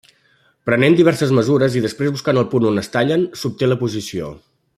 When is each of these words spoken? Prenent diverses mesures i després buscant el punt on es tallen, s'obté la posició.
Prenent 0.69 0.95
diverses 0.99 1.33
mesures 1.39 1.77
i 1.81 1.83
després 1.85 2.13
buscant 2.17 2.41
el 2.43 2.49
punt 2.55 2.67
on 2.71 2.85
es 2.85 2.91
tallen, 2.97 3.27
s'obté 3.43 3.71
la 3.71 3.79
posició. 3.85 4.33